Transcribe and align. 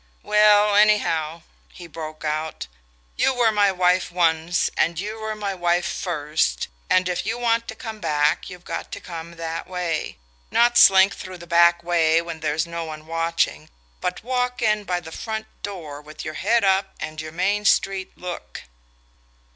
"Well, 0.23 0.75
anyhow," 0.75 1.43
he 1.71 1.85
broke 1.85 2.25
out, 2.25 2.65
"you 3.17 3.35
were 3.35 3.51
my 3.51 3.71
wife 3.71 4.09
once, 4.11 4.71
and 4.75 4.99
you 4.99 5.19
were 5.19 5.35
my 5.35 5.53
wife 5.53 5.85
first 5.85 6.69
and 6.89 7.07
if 7.07 7.23
you 7.23 7.37
want 7.37 7.67
to 7.67 7.75
come 7.75 7.99
back 7.99 8.49
you've 8.49 8.65
got 8.65 8.91
to 8.93 8.99
come 8.99 9.35
that 9.35 9.67
way: 9.67 10.17
not 10.49 10.75
slink 10.75 11.13
through 11.15 11.37
the 11.37 11.45
back 11.45 11.83
way 11.83 12.19
when 12.19 12.39
there's 12.39 12.65
no 12.65 12.83
one 12.83 13.05
watching, 13.05 13.69
but 13.99 14.23
walk 14.23 14.59
in 14.59 14.85
by 14.85 15.01
the 15.01 15.11
front 15.11 15.45
door, 15.61 16.01
with 16.01 16.25
your 16.25 16.33
head 16.33 16.63
up, 16.63 16.95
and 16.99 17.21
your 17.21 17.31
Main 17.31 17.63
Street 17.63 18.11
look." 18.17 18.63